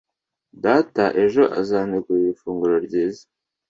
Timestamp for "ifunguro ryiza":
2.33-3.23